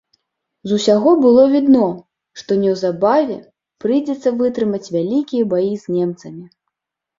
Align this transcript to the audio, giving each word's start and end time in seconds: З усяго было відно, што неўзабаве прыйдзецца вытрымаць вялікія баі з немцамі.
З 0.69 0.77
усяго 0.77 1.11
было 1.25 1.43
відно, 1.55 1.85
што 2.43 2.57
неўзабаве 2.63 3.37
прыйдзецца 3.85 4.35
вытрымаць 4.41 4.83
вялікія 4.99 5.49
баі 5.55 5.71
з 5.85 6.01
немцамі. 6.01 6.45